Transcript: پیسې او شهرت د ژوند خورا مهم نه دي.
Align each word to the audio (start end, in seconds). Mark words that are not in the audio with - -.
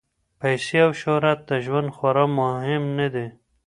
پیسې 0.41 0.77
او 0.85 0.91
شهرت 1.01 1.39
د 1.49 1.51
ژوند 1.65 1.87
خورا 1.95 2.25
مهم 2.39 2.83
نه 2.99 3.07
دي. 3.13 3.27